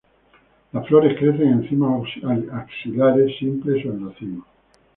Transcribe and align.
Las 0.71 0.87
flores 0.87 1.15
crecen 1.15 1.47
en 1.47 1.69
cimas 1.69 2.07
axilares, 2.53 3.37
simples 3.37 3.85
o 3.85 3.89
en 3.89 4.09
racimos. 4.09 4.47